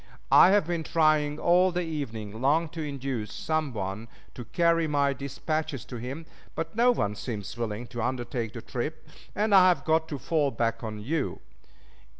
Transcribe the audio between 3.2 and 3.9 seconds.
some